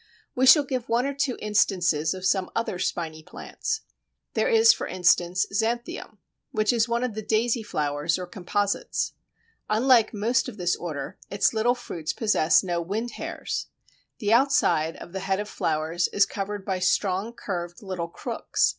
[0.33, 3.81] We shall give one or two instances of some other spiny plants.
[4.33, 6.17] There is, for instance, Xanthium,
[6.49, 9.13] which is one of the Daisy flowers or Composites.
[9.69, 13.67] Unlike most of this order, its little fruits possess no wind hairs.
[14.17, 18.69] The outside of the head of flowers is covered by strong curved little crooks.